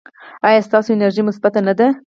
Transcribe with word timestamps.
ایا 0.47 0.59
ستاسو 0.67 0.89
انرژي 0.95 1.21
مثبت 1.29 1.53
نه 1.67 1.73
ده؟ 1.79 1.87